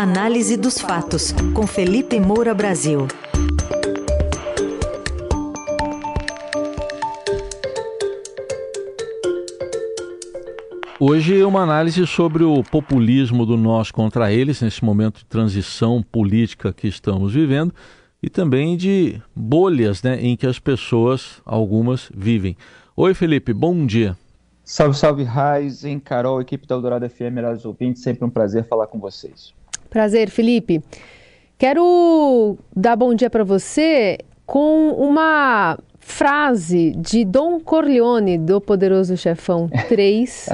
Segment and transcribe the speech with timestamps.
[0.00, 3.08] Análise dos fatos, com Felipe Moura Brasil.
[11.00, 16.72] Hoje uma análise sobre o populismo do nós contra eles, nesse momento de transição política
[16.72, 17.74] que estamos vivendo,
[18.22, 22.56] e também de bolhas né, em que as pessoas, algumas, vivem.
[22.96, 24.16] Oi, Felipe, bom dia.
[24.62, 29.00] Salve, salve, Raizen, Carol, equipe da Eldorado FM, melhores ouvintes, sempre um prazer falar com
[29.00, 29.57] vocês.
[29.90, 30.82] Prazer, Felipe.
[31.56, 39.68] Quero dar bom dia para você com uma frase de Dom Corleone, do Poderoso Chefão
[39.88, 40.48] 3,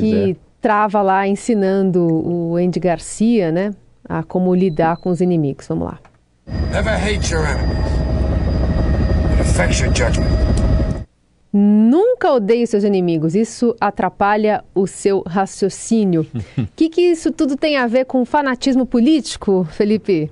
[0.00, 0.36] que é.
[0.60, 3.72] trava lá ensinando o Andy Garcia, né,
[4.08, 5.66] a como lidar com os inimigos.
[5.66, 5.98] Vamos lá.
[6.70, 7.76] Never hate your enemies.
[9.32, 10.57] It affects your judgment.
[11.52, 16.26] Nunca odeie seus inimigos, isso atrapalha o seu raciocínio.
[16.58, 20.30] O que, que isso tudo tem a ver com fanatismo político, Felipe?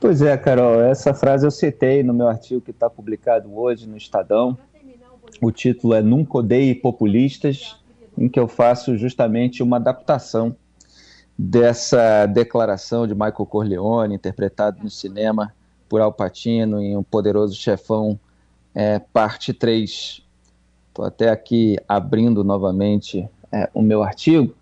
[0.00, 3.96] Pois é, Carol, essa frase eu citei no meu artigo que está publicado hoje no
[3.96, 4.56] Estadão.
[5.40, 7.76] O título é Nunca Odeie Populistas,
[8.16, 10.54] em que eu faço justamente uma adaptação
[11.36, 15.52] dessa declaração de Michael Corleone, interpretado no cinema
[15.88, 18.18] por Al Pacino em Um Poderoso Chefão,
[18.74, 20.25] é, parte 3.
[20.96, 24.54] Estou até aqui abrindo novamente é, o meu artigo,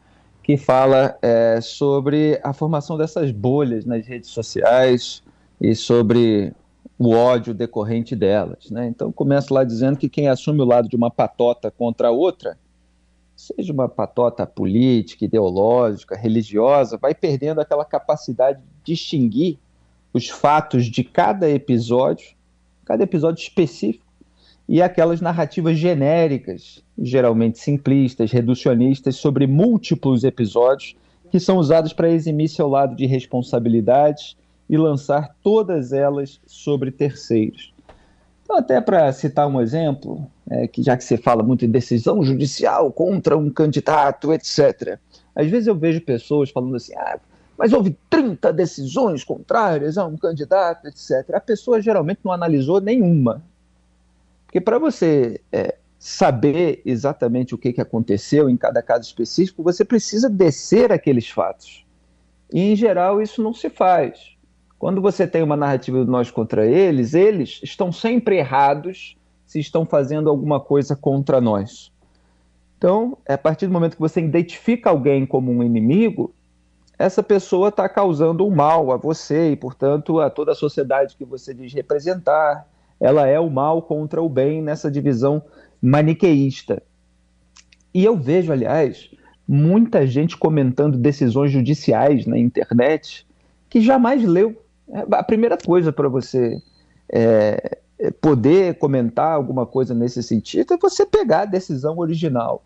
[0.43, 5.23] que fala é, sobre a formação dessas bolhas nas redes sociais
[5.61, 6.53] e sobre
[6.99, 8.69] o ódio decorrente delas.
[8.69, 8.89] Né?
[8.89, 12.59] Então, começo lá dizendo que quem assume o lado de uma patota contra a outra,
[13.37, 19.57] seja uma patota política, ideológica, religiosa, vai perdendo aquela capacidade de distinguir
[20.13, 22.35] os fatos de cada episódio,
[22.85, 24.04] cada episódio específico,
[24.69, 30.97] e aquelas narrativas genéricas, geralmente simplistas, reducionistas, sobre múltiplos episódios
[31.31, 34.37] que são usados para eximir seu lado de responsabilidade
[34.69, 37.75] e lançar todas elas sobre terceiros.
[38.45, 42.23] Então, até para citar um exemplo, é, que já que você fala muito em decisão
[42.23, 44.99] judicial contra um candidato, etc.,
[45.35, 47.19] às vezes eu vejo pessoas falando assim, ah,
[47.59, 51.35] mas houve 30 decisões contrárias a um candidato, etc.
[51.35, 53.43] A pessoa geralmente não analisou nenhuma.
[54.55, 59.85] Porque para você é, saber exatamente o que, que aconteceu em cada caso específico, você
[59.85, 61.85] precisa descer aqueles fatos.
[62.53, 64.37] E, em geral, isso não se faz.
[64.79, 69.85] Quando você tem uma narrativa de nós contra eles, eles estão sempre errados se estão
[69.85, 71.91] fazendo alguma coisa contra nós.
[72.79, 76.33] Então, a partir do momento que você identifica alguém como um inimigo,
[76.97, 81.25] essa pessoa está causando um mal a você e, portanto, a toda a sociedade que
[81.25, 82.69] você diz representar,
[83.05, 85.43] ela é o mal contra o bem nessa divisão
[85.81, 86.83] maniqueísta.
[87.93, 89.11] E eu vejo, aliás,
[89.47, 93.27] muita gente comentando decisões judiciais na internet
[93.69, 94.57] que jamais leu.
[94.89, 96.57] É, a primeira coisa para você
[97.13, 102.65] é, é, poder comentar alguma coisa nesse sentido é você pegar a decisão original.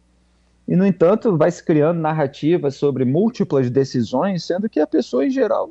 [0.68, 5.30] E, no entanto, vai se criando narrativas sobre múltiplas decisões, sendo que a pessoa, em
[5.30, 5.70] geral,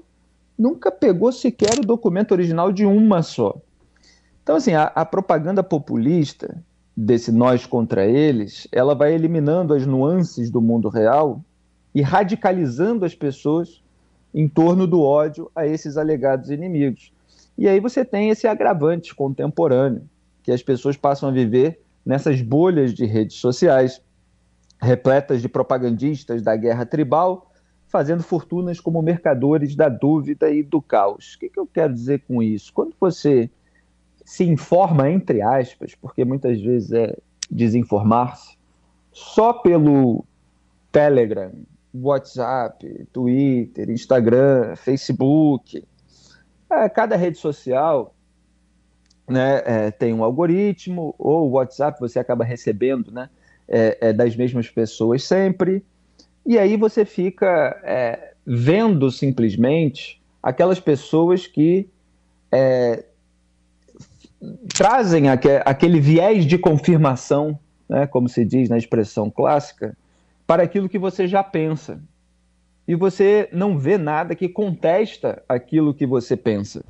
[0.60, 3.56] nunca pegou sequer o documento original de uma só.
[4.48, 6.64] Então, assim, a, a, propaganda populista
[6.96, 11.44] desse nós contra eles, ela vai eliminando as nuances do mundo real
[11.94, 13.84] e radicalizando as pessoas
[14.34, 17.12] em torno do ódio a esses alegados inimigos.
[17.58, 20.10] E aí você tem esse agravante contemporâneo,
[20.42, 24.02] que as pessoas passam a viver nessas bolhas de redes sociais,
[24.82, 27.52] repletas de propagandistas da guerra tribal,
[27.90, 31.34] fazendo fortunas como mercadores da dúvida e do caos.
[31.34, 32.72] O que, que eu quero dizer com isso?
[32.72, 33.50] Quando você
[34.28, 37.16] se informa, entre aspas, porque muitas vezes é
[37.50, 38.58] desinformar-se,
[39.10, 40.26] só pelo
[40.92, 41.54] Telegram,
[41.94, 45.82] WhatsApp, Twitter, Instagram, Facebook.
[46.70, 48.14] É, cada rede social
[49.30, 53.30] né, é, tem um algoritmo, ou WhatsApp você acaba recebendo né,
[53.66, 55.86] é, é das mesmas pessoas sempre,
[56.46, 61.90] e aí você fica é, vendo simplesmente aquelas pessoas que
[64.74, 69.98] trazem aquele viés de confirmação, né, como se diz na expressão clássica,
[70.46, 72.02] para aquilo que você já pensa.
[72.88, 76.86] E você não vê nada que contesta aquilo que você pensa.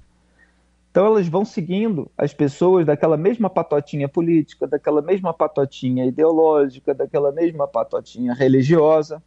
[0.92, 7.32] Então elas vão seguindo as pessoas daquela mesma patotinha política, daquela mesma patotinha ideológica, daquela
[7.32, 9.22] mesma patotinha religiosa.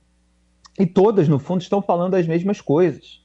[0.78, 3.24] E todas, no fundo, estão falando as mesmas coisas.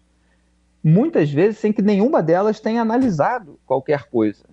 [0.84, 4.44] Muitas vezes sem que nenhuma delas tenha analisado qualquer coisa.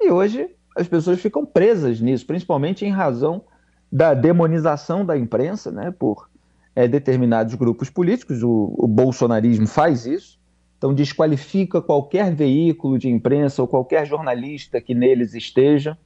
[0.00, 3.44] E hoje as pessoas ficam presas nisso, principalmente em razão
[3.90, 6.28] da demonização da imprensa, né, por
[6.74, 10.38] é, determinados grupos políticos, o, o bolsonarismo faz isso,
[10.76, 15.96] então desqualifica qualquer veículo de imprensa ou qualquer jornalista que neles esteja,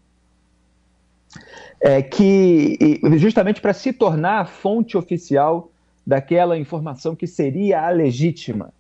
[1.80, 5.70] é, que justamente para se tornar a fonte oficial
[6.06, 8.72] daquela informação que seria a legítima.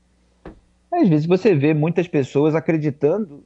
[0.90, 3.44] Às vezes você vê muitas pessoas acreditando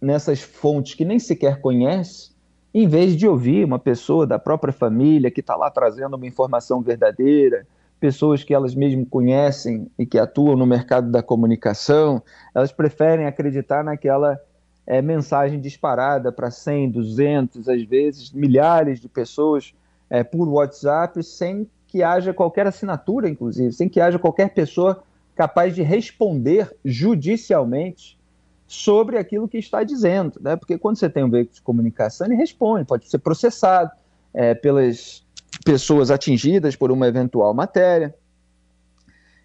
[0.00, 2.30] nessas fontes que nem sequer conhece,
[2.72, 6.80] em vez de ouvir uma pessoa da própria família que está lá trazendo uma informação
[6.80, 7.66] verdadeira,
[7.98, 12.22] pessoas que elas mesmo conhecem e que atuam no mercado da comunicação,
[12.54, 14.40] elas preferem acreditar naquela
[14.86, 19.74] é, mensagem disparada para 100, 200, às vezes milhares de pessoas
[20.08, 25.02] é, por WhatsApp, sem que haja qualquer assinatura, inclusive, sem que haja qualquer pessoa
[25.34, 28.19] capaz de responder judicialmente
[28.70, 30.54] sobre aquilo que está dizendo, né?
[30.54, 33.90] Porque quando você tem um veículo de comunicação, ele responde, pode ser processado
[34.32, 35.26] é, pelas
[35.64, 38.14] pessoas atingidas por uma eventual matéria.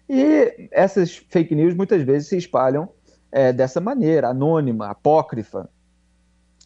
[0.08, 2.88] E essas fake news muitas vezes se espalham
[3.32, 5.68] é, dessa maneira, anônima, apócrifa.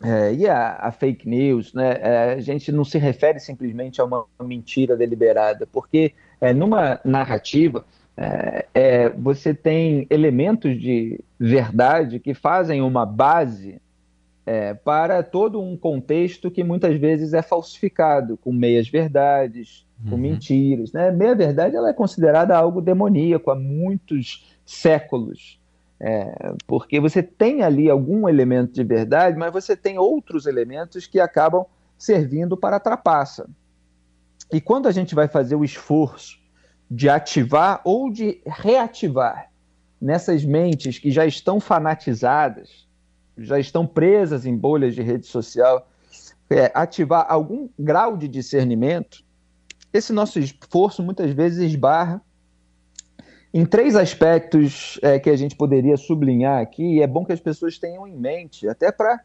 [0.05, 4.05] É, e a, a, fake news, né, é, a gente não se refere simplesmente a
[4.05, 7.87] uma mentira deliberada, porque é, numa narrativa
[8.17, 13.81] é, é, você tem elementos de verdade que fazem uma base
[14.45, 20.21] é, para todo um contexto que muitas vezes é falsificado, com meias verdades, com uhum.
[20.21, 20.93] mentiras.
[20.93, 21.11] Né?
[21.11, 25.61] Meia verdade ela é considerada algo demoníaco há muitos séculos.
[26.03, 31.21] É, porque você tem ali algum elemento de verdade, mas você tem outros elementos que
[31.21, 31.67] acabam
[31.99, 33.49] servindo para a trapaça.
[34.51, 36.40] E quando a gente vai fazer o esforço
[36.91, 39.51] de ativar ou de reativar
[40.01, 42.89] nessas mentes que já estão fanatizadas,
[43.39, 45.89] já estão presas em bolhas de rede social,
[46.49, 49.23] é, ativar algum grau de discernimento,
[49.93, 52.21] esse nosso esforço muitas vezes esbarra
[53.53, 57.41] em três aspectos é, que a gente poderia sublinhar aqui, e é bom que as
[57.41, 59.21] pessoas tenham em mente, até para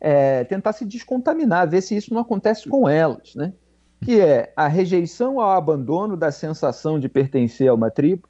[0.00, 3.52] é, tentar se descontaminar, ver se isso não acontece com elas, né?
[4.00, 8.28] Que é a rejeição ao abandono da sensação de pertencer a uma tribo.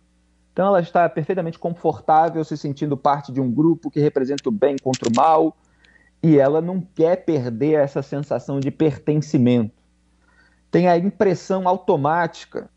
[0.53, 4.77] Então ela está perfeitamente confortável, se sentindo parte de um grupo que representa o bem
[4.83, 5.57] contra o mal,
[6.23, 9.75] e ela não quer perder essa sensação de pertencimento.
[10.71, 12.71] Tem a impressão automática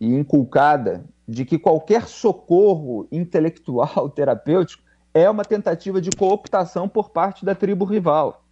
[0.00, 4.82] e inculcada de que qualquer socorro intelectual terapêutico
[5.12, 8.45] é uma tentativa de cooptação por parte da tribo rival.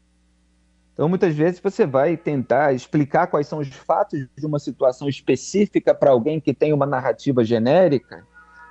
[0.95, 5.93] Então, muitas vezes, você vai tentar explicar quais são os fatos de uma situação específica
[5.93, 8.25] para alguém que tem uma narrativa genérica,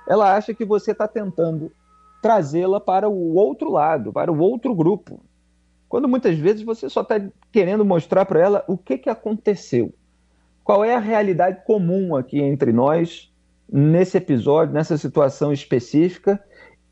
[0.08, 1.70] ela acha que você está tentando
[2.22, 5.20] trazê-la para o outro lado, para o outro grupo.
[5.88, 7.20] Quando muitas vezes você só está
[7.52, 9.92] querendo mostrar para ela o que, que aconteceu.
[10.62, 13.30] Qual é a realidade comum aqui entre nós
[13.70, 16.42] nesse episódio, nessa situação específica.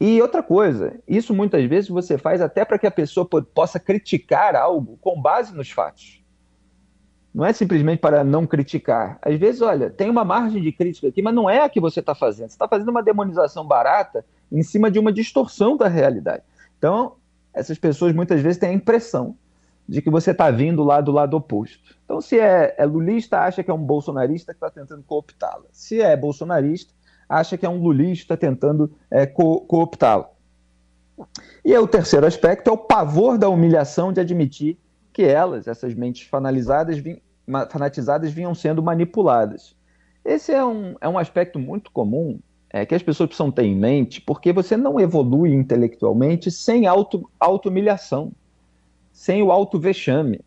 [0.01, 4.57] E outra coisa, isso muitas vezes você faz até para que a pessoa possa criticar
[4.57, 6.23] algo com base nos fatos.
[7.35, 9.19] Não é simplesmente para não criticar.
[9.23, 12.01] Às vezes, olha, tem uma margem de crítica aqui, mas não é a que você
[12.01, 12.49] está fazendo.
[12.49, 16.43] Você está fazendo uma demonização barata em cima de uma distorção da realidade.
[16.77, 17.17] Então,
[17.55, 19.37] essas pessoas muitas vezes têm a impressão
[19.89, 21.97] de que você está vindo lá do lado oposto.
[22.05, 25.65] Então, se é, é lulista, acha que é um bolsonarista que está tentando cooptá-la.
[25.73, 26.93] Se é bolsonarista,
[27.33, 30.31] acha que é um lulista tentando é, co cooptá-la.
[31.65, 34.79] E o terceiro aspecto é o pavor da humilhação de admitir
[35.13, 37.03] que elas, essas mentes fanatizadas,
[37.71, 39.77] fanatizadas vinham sendo manipuladas.
[40.25, 42.39] Esse é um, é um aspecto muito comum
[42.71, 48.25] é, que as pessoas precisam ter em mente, porque você não evolui intelectualmente sem auto-humilhação.
[48.25, 48.37] Auto
[49.13, 50.41] sem o auto-vexame.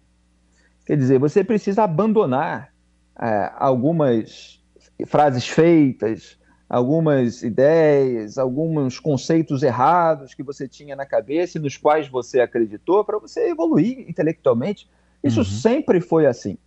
[0.85, 2.73] Quer dizer, você precisa abandonar
[3.19, 4.59] é, algumas
[5.05, 6.37] frases feitas,
[6.69, 13.03] algumas ideias, alguns conceitos errados que você tinha na cabeça e nos quais você acreditou
[13.03, 14.89] para você evoluir intelectualmente.
[15.23, 15.45] Isso uhum.
[15.45, 16.57] sempre foi assim.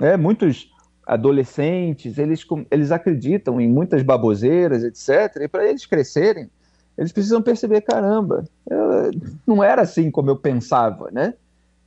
[0.00, 0.70] É, muitos
[1.06, 5.42] adolescentes, eles, eles acreditam em muitas baboseiras, etc.
[5.42, 6.50] E para eles crescerem,
[6.96, 9.10] eles precisam perceber, caramba, eu,
[9.46, 11.34] não era assim como eu pensava, né?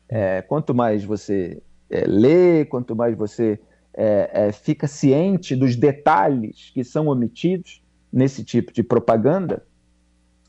[0.10, 3.60] É, quanto mais você é, lê, quanto mais você
[3.94, 7.82] é, é, fica ciente dos detalhes que são omitidos
[8.12, 9.64] nesse tipo de propaganda,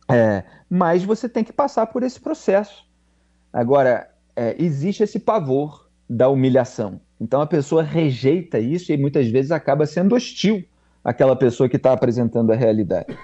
[0.09, 2.85] é, mais você tem que passar por esse processo.
[3.53, 7.01] Agora, é, existe esse pavor da humilhação.
[7.21, 10.65] Então a pessoa rejeita isso e muitas vezes acaba sendo hostil
[11.05, 13.17] àquela pessoa que está apresentando a realidade.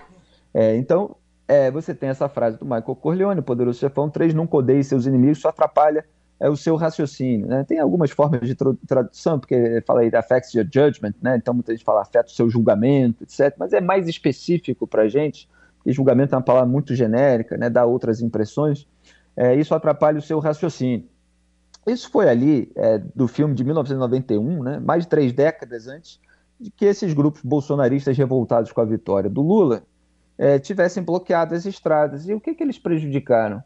[0.54, 4.84] É, então, é, você tem essa frase do Michael Corleone, poderoso chefão, três, nunca odeie
[4.84, 6.04] seus inimigos, só atrapalha
[6.40, 7.46] é o seu raciocínio.
[7.46, 7.64] Né?
[7.64, 8.54] Tem algumas formas de
[8.86, 11.36] tradução, porque falei affects your judgment, né?
[11.36, 13.54] então muita gente fala afeta o seu julgamento, etc.
[13.58, 17.68] Mas é mais específico para a gente, porque julgamento é uma palavra muito genérica, né?
[17.68, 18.86] dá outras impressões.
[19.36, 21.06] É, isso atrapalha o seu raciocínio.
[21.86, 24.78] Isso foi ali é, do filme de 1991, né?
[24.78, 26.20] mais de três décadas antes
[26.60, 29.84] de que esses grupos bolsonaristas revoltados com a vitória do Lula
[30.36, 32.28] é, tivessem bloqueado as estradas.
[32.28, 33.62] E o que, que eles prejudicaram?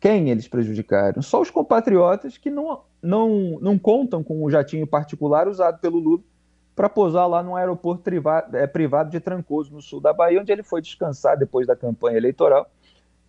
[0.00, 1.20] Quem eles prejudicaram?
[1.20, 6.22] Só os compatriotas que não, não, não contam com o jatinho particular usado pelo Lula
[6.74, 10.50] para pousar lá no aeroporto privado, é, privado de Trancoso, no sul da Bahia, onde
[10.50, 12.70] ele foi descansar depois da campanha eleitoral,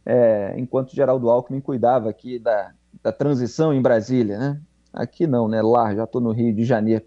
[0.06, 2.72] é, enquanto Geraldo Alckmin cuidava aqui da,
[3.04, 4.38] da transição em Brasília.
[4.38, 4.62] Né?
[4.94, 5.62] Aqui não, né?
[5.62, 7.04] lá, já estou no Rio de Janeiro.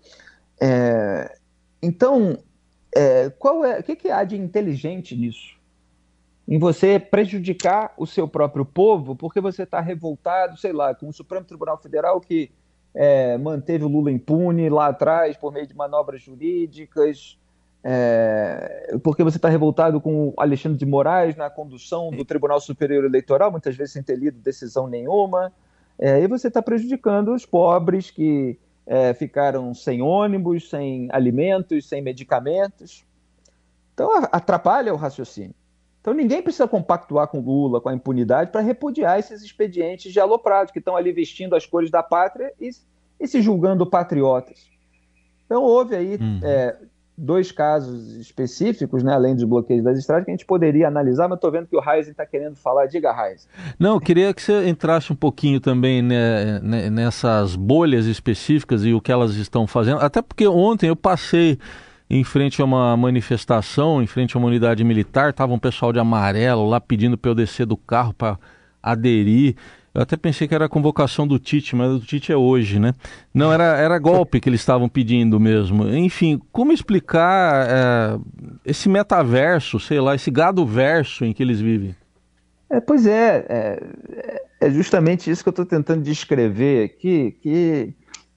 [0.61, 1.38] É,
[1.83, 2.38] então,
[2.94, 5.56] é, qual é, o que, que há de inteligente nisso?
[6.46, 11.12] Em você prejudicar o seu próprio povo porque você está revoltado, sei lá, com o
[11.12, 12.50] Supremo Tribunal Federal que
[12.94, 17.38] é, manteve o Lula impune lá atrás por meio de manobras jurídicas,
[17.82, 23.04] é, porque você está revoltado com o Alexandre de Moraes na condução do Tribunal Superior
[23.04, 25.52] Eleitoral, muitas vezes sem ter lido decisão nenhuma,
[25.98, 32.00] é, e você está prejudicando os pobres que é, ficaram sem ônibus, sem alimentos, sem
[32.00, 33.04] medicamentos.
[33.92, 35.54] Então atrapalha o raciocínio.
[36.04, 40.70] Então ninguém precisa compactuar com Lula, com a impunidade, para repudiar esses expedientes de aloprados
[40.70, 42.68] que estão ali vestindo as cores da pátria e,
[43.18, 44.68] e se julgando patriotas.
[45.46, 46.40] Então houve aí uhum.
[46.42, 46.76] é,
[47.16, 51.38] dois casos específicos, né, além dos bloqueios das estradas, que a gente poderia analisar, mas
[51.38, 52.84] estou vendo que o Reis está querendo falar.
[52.84, 53.49] Diga, Reis.
[53.78, 58.92] Não, eu queria que você entrasse um pouquinho também né, né, nessas bolhas específicas e
[58.92, 61.58] o que elas estão fazendo, até porque ontem eu passei
[62.08, 65.99] em frente a uma manifestação, em frente a uma unidade militar, estava um pessoal de
[65.99, 68.38] amarelo lá pedindo para eu descer do carro para
[68.82, 69.56] aderir.
[69.94, 72.92] Eu até pensei que era a convocação do Tite, mas o Tite é hoje, né?
[73.32, 75.88] Não, era, era golpe que eles estavam pedindo mesmo.
[75.88, 78.18] Enfim, como explicar é,
[78.66, 81.94] esse metaverso, sei lá, esse gado verso em que eles vivem?
[82.68, 87.94] É, pois é, é, é justamente isso que eu estou tentando descrever aqui, que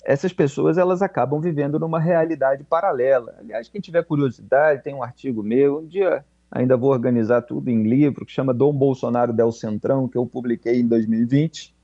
[0.08, 3.36] essas pessoas elas acabam vivendo numa realidade paralela.
[3.40, 7.84] Aliás, quem tiver curiosidade, tem um artigo meu, um dia ainda vou organizar tudo em
[7.84, 11.76] livro, que chama Dom Bolsonaro del Centrão, que eu publiquei em 2020.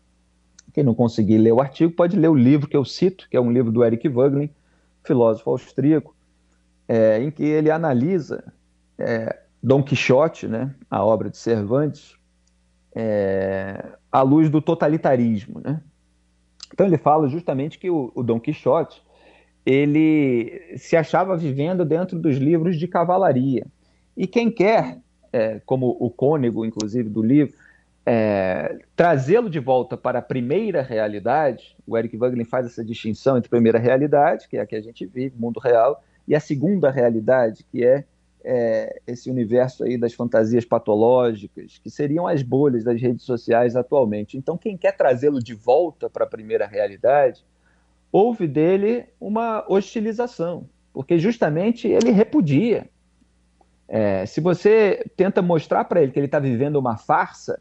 [0.74, 3.42] Quem não conseguir ler o artigo pode ler o livro que eu cito, que é
[3.42, 4.50] um livro do Eric Wöglin,
[5.04, 6.16] filósofo austríaco,
[6.88, 8.42] é, em que ele analisa
[8.98, 12.16] é, Dom Quixote, né, a obra de Cervantes,
[12.96, 15.82] é, à luz do totalitarismo, né?
[16.74, 19.02] Então ele fala justamente que o, o Dom Quixote
[19.66, 23.66] ele se achava vivendo dentro dos livros de cavalaria.
[24.18, 24.98] E quem quer,
[25.32, 27.56] é, como o cônego, inclusive, do livro,
[28.06, 33.48] é, trazê-lo de volta para a primeira realidade, o Eric Wagner faz essa distinção entre
[33.48, 36.92] a primeira realidade, que é a que a gente vive, mundo real, e a segunda
[36.92, 38.04] realidade, que é
[38.44, 44.38] é, esse universo aí das fantasias patológicas, que seriam as bolhas das redes sociais atualmente.
[44.38, 47.46] Então, quem quer trazê-lo de volta para a primeira realidade,
[48.12, 52.90] houve dele uma hostilização, porque justamente ele repudia.
[53.88, 57.60] É, se você tenta mostrar para ele que ele está vivendo uma farsa,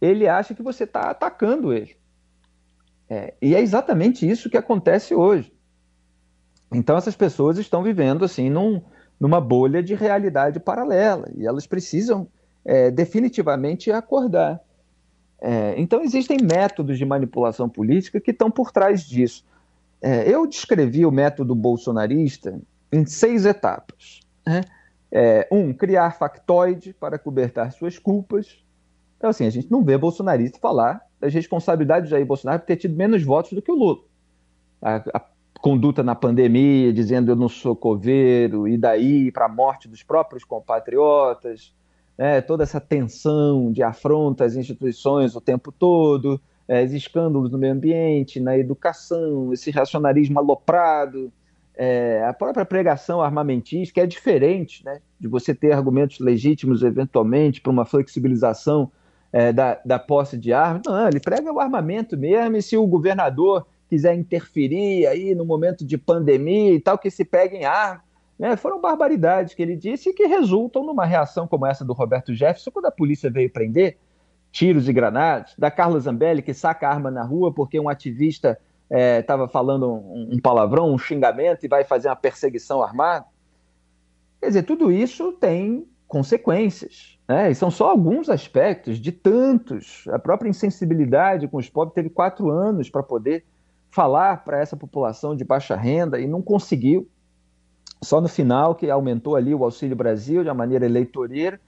[0.00, 1.96] ele acha que você está atacando ele.
[3.08, 5.52] É, e é exatamente isso que acontece hoje.
[6.72, 8.82] Então, essas pessoas estão vivendo assim num
[9.18, 12.28] numa bolha de realidade paralela e elas precisam
[12.64, 14.60] é, definitivamente acordar.
[15.40, 19.44] É, então, existem métodos de manipulação política que estão por trás disso.
[20.00, 22.58] É, eu descrevi o método bolsonarista
[22.90, 24.20] em seis etapas.
[24.46, 24.62] Né?
[25.10, 28.64] É, um, criar factoide para cobertar suas culpas.
[29.18, 32.76] Então, assim, a gente não vê bolsonarista falar das responsabilidades de Jair Bolsonaro por ter
[32.76, 34.00] tido menos votos do que o Lula.
[34.82, 35.20] A, a
[35.64, 40.44] conduta na pandemia, dizendo eu não sou coveiro, e daí para a morte dos próprios
[40.44, 41.74] compatriotas,
[42.18, 47.72] né, toda essa tensão de afronta às instituições o tempo todo, é, escândalos no meio
[47.72, 51.32] ambiente, na educação, esse racionalismo aloprado,
[51.74, 57.62] é, a própria pregação armamentista, que é diferente né, de você ter argumentos legítimos, eventualmente,
[57.62, 58.92] para uma flexibilização
[59.32, 60.82] é, da, da posse de armas.
[60.84, 65.84] Não, ele prega o armamento mesmo, e se o governador quiser interferir aí no momento
[65.84, 68.02] de pandemia e tal, que se peguem armas.
[68.36, 68.56] Né?
[68.56, 72.72] Foram barbaridades que ele disse e que resultam numa reação como essa do Roberto Jefferson,
[72.72, 73.96] quando a polícia veio prender
[74.50, 78.58] tiros e granadas, da Carla Zambelli, que saca arma na rua porque um ativista
[78.90, 83.26] estava é, falando um, um palavrão, um xingamento e vai fazer uma perseguição armada.
[84.40, 87.16] Quer dizer, tudo isso tem consequências.
[87.28, 87.52] Né?
[87.52, 90.04] E são só alguns aspectos de tantos.
[90.08, 93.44] A própria insensibilidade com os pobres teve quatro anos para poder
[93.94, 97.08] falar para essa população de baixa renda e não conseguiu.
[98.02, 101.60] Só no final que aumentou ali o Auxílio Brasil de uma maneira eleitoreira,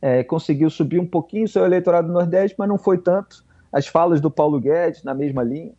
[0.00, 3.44] é, conseguiu subir um pouquinho seu eleitorado do Nordeste, mas não foi tanto.
[3.72, 5.72] As falas do Paulo Guedes na mesma linha.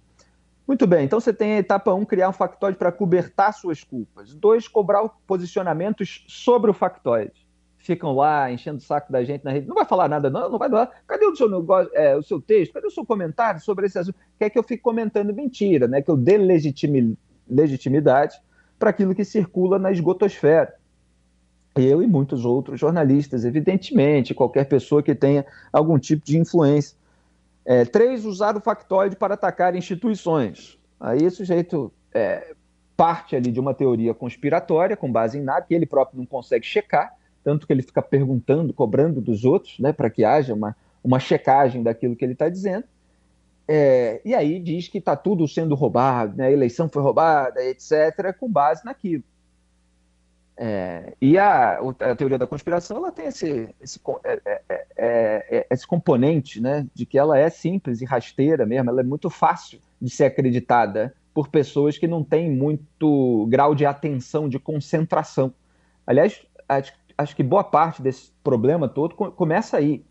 [0.68, 3.82] Muito bem, então você tem a etapa 1, um, criar um factoide para cobertar suas
[3.82, 4.34] culpas.
[4.34, 7.43] Dois, cobrar posicionamentos sobre o factoide
[7.84, 9.68] ficam lá enchendo o saco da gente na rede.
[9.68, 10.90] Não vai falar nada, não, não vai falar.
[11.06, 12.74] Cadê o seu, negócio, é, o seu texto?
[12.74, 14.18] Cadê o seu comentário sobre esse assunto?
[14.40, 16.02] Quer que eu fique comentando mentira, né?
[16.02, 18.42] Que eu dê legitimidade
[18.80, 20.74] para aquilo que circula na esgotosfera.
[21.76, 26.96] Eu e muitos outros jornalistas, evidentemente, qualquer pessoa que tenha algum tipo de influência.
[27.66, 30.80] É, três, usar o factoide para atacar instituições.
[30.98, 32.54] Aí o sujeito é,
[32.96, 36.66] parte ali de uma teoria conspiratória com base em nada, que ele próprio não consegue
[36.66, 41.20] checar, tanto que ele fica perguntando, cobrando dos outros, né, para que haja uma, uma
[41.20, 42.86] checagem daquilo que ele está dizendo.
[43.68, 48.36] É, e aí diz que está tudo sendo roubado, né, a eleição foi roubada, etc.,
[48.38, 49.24] com base naquilo.
[50.56, 55.68] É, e a, a, teoria da conspiração ela tem esse, esse, é é, é, é,
[55.72, 59.80] esse componente né, de que ela é simples e rasteira mesmo, ela é muito fácil
[60.00, 65.52] de ser acreditada por pessoas que não têm muito grau de atenção, de concentração.
[66.06, 67.00] Aliás, acho que
[67.44, 70.04] boa parte desse problema todo começa aí.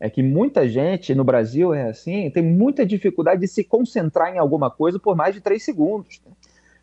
[0.00, 4.38] É que muita gente no Brasil é assim, tem muita dificuldade de se concentrar em
[4.38, 6.20] alguma coisa por mais de três segundos.
[6.24, 6.32] Né?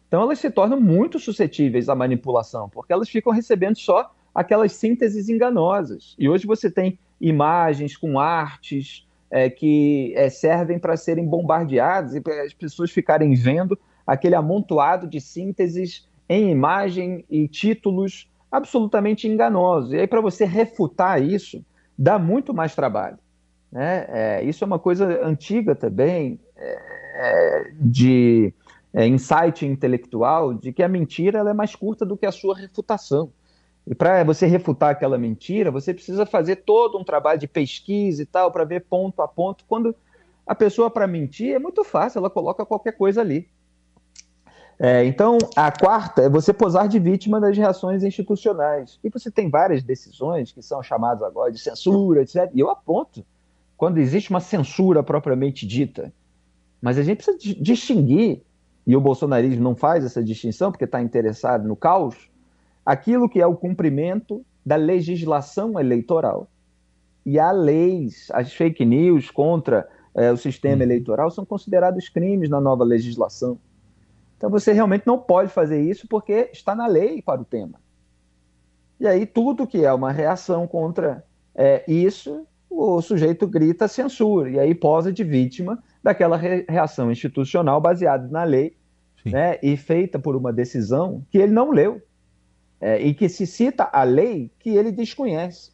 [0.07, 5.29] Então elas se tornam muito suscetíveis à manipulação, porque elas ficam recebendo só aquelas sínteses
[5.29, 6.13] enganosas.
[6.19, 12.21] E hoje você tem imagens com artes é, que é, servem para serem bombardeadas e
[12.21, 19.93] para as pessoas ficarem vendo aquele amontoado de sínteses em imagem e títulos absolutamente enganosos.
[19.93, 21.63] E aí, para você refutar isso,
[21.97, 23.17] dá muito mais trabalho.
[23.71, 24.05] Né?
[24.09, 26.79] É, isso é uma coisa antiga também, é,
[27.15, 28.53] é de
[28.93, 33.31] é, insight intelectual, de que a mentira é mais curta do que a sua refutação.
[33.85, 38.25] E para você refutar aquela mentira, você precisa fazer todo um trabalho de pesquisa e
[38.25, 39.63] tal, para ver ponto a ponto.
[39.67, 39.95] Quando
[40.47, 43.47] a pessoa, para mentir, é muito fácil, ela coloca qualquer coisa ali.
[44.77, 48.99] É, então, a quarta é você posar de vítima das reações institucionais.
[49.03, 52.49] E você tem várias decisões que são chamadas agora de censura, etc.
[52.53, 53.25] E eu aponto
[53.77, 56.13] quando existe uma censura propriamente dita.
[56.81, 58.41] Mas a gente precisa distinguir,
[58.85, 62.29] e o bolsonarismo não faz essa distinção porque está interessado no caos,
[62.85, 66.47] aquilo que é o cumprimento da legislação eleitoral.
[67.25, 70.83] E há leis, as fake news contra é, o sistema hum.
[70.83, 73.57] eleitoral são considerados crimes na nova legislação.
[74.37, 77.79] Então você realmente não pode fazer isso porque está na lei para o tema.
[78.99, 84.59] E aí tudo que é uma reação contra é, isso, o sujeito grita censura e
[84.59, 88.75] aí posa de vítima daquela re reação institucional baseada na lei
[89.25, 92.01] né, e feita por uma decisão que ele não leu
[92.79, 95.71] é, e que se cita a lei que ele desconhece.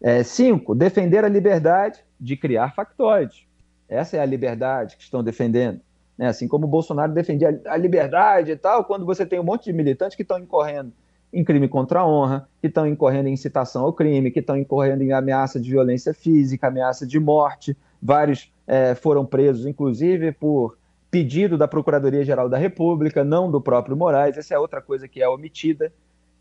[0.00, 3.46] É, cinco, defender a liberdade de criar factóides.
[3.88, 5.80] Essa é a liberdade que estão defendendo.
[6.16, 6.28] Né?
[6.28, 9.72] Assim como o Bolsonaro defendia a liberdade e tal, quando você tem um monte de
[9.72, 10.92] militantes que estão incorrendo
[11.32, 15.02] em crime contra a honra, que estão incorrendo em incitação ao crime, que estão incorrendo
[15.02, 17.76] em ameaça de violência física, ameaça de morte.
[18.00, 20.78] Vários é, foram presos, inclusive, por
[21.10, 24.38] pedido da Procuradoria-Geral da República, não do próprio Moraes.
[24.38, 25.92] Essa é outra coisa que é omitida,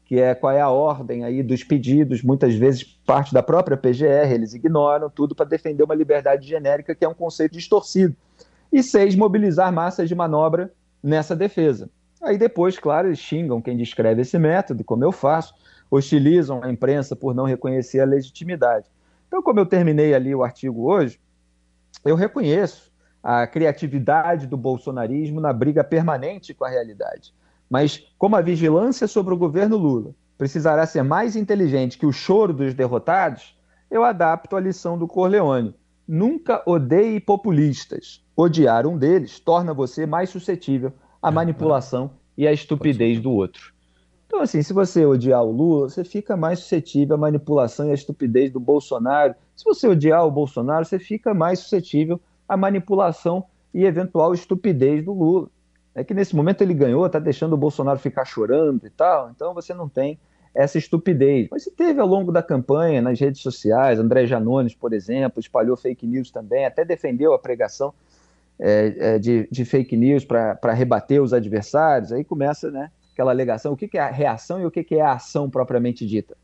[0.05, 4.31] que é qual é a ordem aí dos pedidos, muitas vezes parte da própria PGR,
[4.31, 8.15] eles ignoram tudo para defender uma liberdade genérica, que é um conceito distorcido
[8.73, 11.89] e seis, mobilizar massas de manobra nessa defesa.
[12.21, 15.53] Aí depois, claro, eles xingam quem descreve esse método, como eu faço,
[15.91, 18.87] hostilizam a imprensa por não reconhecer a legitimidade.
[19.27, 21.19] Então, como eu terminei ali o artigo hoje,
[22.03, 27.33] eu reconheço a criatividade do bolsonarismo na briga permanente com a realidade.
[27.69, 32.53] Mas, como a vigilância sobre o governo Lula precisará ser mais inteligente que o choro
[32.53, 33.57] dos derrotados,
[33.89, 35.75] eu adapto a lição do Corleone.
[36.07, 42.51] Nunca odeie populistas odiar um deles torna você mais suscetível à é, manipulação e à
[42.51, 43.73] estupidez do outro.
[44.27, 47.93] Então, assim, se você odiar o Lula, você fica mais suscetível à manipulação e à
[47.93, 49.35] estupidez do Bolsonaro.
[49.55, 55.13] Se você odiar o Bolsonaro, você fica mais suscetível à manipulação e eventual estupidez do
[55.13, 55.49] Lula.
[55.95, 59.53] É que nesse momento ele ganhou, está deixando o Bolsonaro ficar chorando e tal, então
[59.53, 60.19] você não tem
[60.53, 61.47] essa estupidez.
[61.49, 65.75] Mas se teve ao longo da campanha, nas redes sociais, André Janones, por exemplo, espalhou
[65.75, 67.93] fake news também, até defendeu a pregação
[68.59, 73.73] é, é, de, de, fake news para rebater os adversários, aí começa né, aquela alegação,
[73.73, 76.37] o que, que é a reação e o que, que é a ação propriamente dita.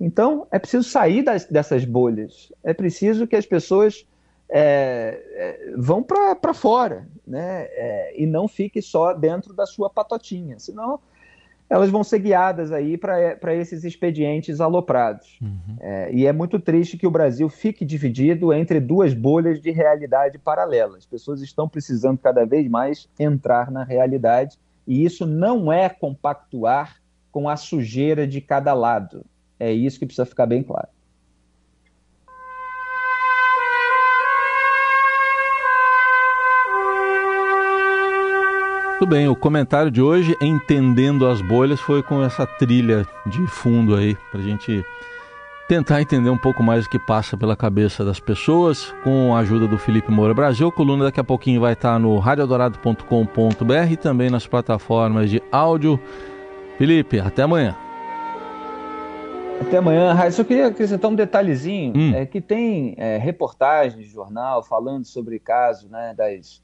[0.00, 2.52] Então, é preciso sair das, dessas bolhas.
[2.64, 4.04] É preciso que as pessoas
[4.48, 7.62] é, é, vão para fora, né?
[7.70, 10.58] É, e não fique só dentro da sua patotinha.
[10.58, 11.00] Senão,
[11.74, 15.40] elas vão ser guiadas aí para esses expedientes aloprados.
[15.42, 15.76] Uhum.
[15.80, 20.38] É, e é muito triste que o Brasil fique dividido entre duas bolhas de realidade
[20.38, 20.98] paralelas.
[20.98, 24.56] As pessoas estão precisando cada vez mais entrar na realidade,
[24.86, 29.24] e isso não é compactuar com a sujeira de cada lado.
[29.58, 30.86] É isso que precisa ficar bem claro.
[39.04, 43.94] Tudo bem, o comentário de hoje, Entendendo as Bolhas, foi com essa trilha de fundo
[43.94, 44.82] aí, para a gente
[45.68, 49.68] tentar entender um pouco mais o que passa pela cabeça das pessoas, com a ajuda
[49.68, 50.68] do Felipe Moura Brasil.
[50.68, 56.00] A coluna daqui a pouquinho vai estar no radiodorado.com.br e também nas plataformas de áudio.
[56.78, 57.76] Felipe, até amanhã.
[59.60, 60.40] Até amanhã, Raíssa.
[60.40, 62.14] Eu queria acrescentar um detalhezinho, hum.
[62.14, 66.63] é que tem é, reportagens de jornal falando sobre casos né, das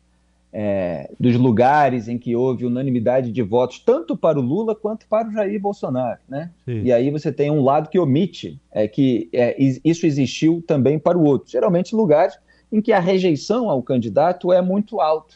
[0.52, 5.28] é, dos lugares em que houve unanimidade de votos, tanto para o Lula quanto para
[5.28, 6.18] o Jair Bolsonaro.
[6.28, 6.50] Né?
[6.84, 11.16] E aí você tem um lado que omite é, que é, isso existiu também para
[11.16, 11.50] o outro.
[11.50, 12.36] Geralmente lugares
[12.72, 15.34] em que a rejeição ao candidato é muito alta.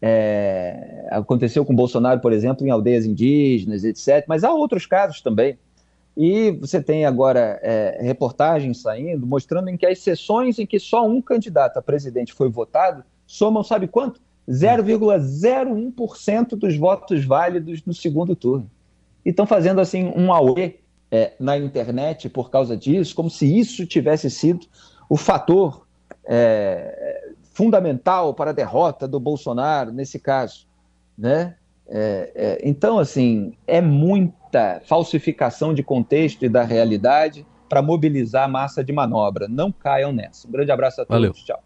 [0.00, 4.24] É, aconteceu com Bolsonaro, por exemplo, em aldeias indígenas, etc.
[4.28, 5.58] Mas há outros casos também.
[6.16, 11.06] E você tem agora é, reportagens saindo mostrando em que as sessões em que só
[11.06, 14.20] um candidato a presidente foi votado somam, sabe quanto?
[14.48, 18.70] 0,01% dos votos válidos no segundo turno.
[19.24, 20.76] E estão fazendo assim um auê
[21.10, 24.66] é, na internet por causa disso, como se isso tivesse sido
[25.08, 25.86] o fator
[26.24, 30.66] é, fundamental para a derrota do Bolsonaro nesse caso,
[31.16, 31.56] né?
[31.88, 38.48] É, é então, assim, é muita falsificação de contexto e da realidade para mobilizar a
[38.48, 39.48] massa de manobra.
[39.48, 40.48] Não caiam nessa.
[40.48, 41.16] Um grande abraço a todos.
[41.16, 41.32] Valeu.
[41.32, 41.62] Tchau.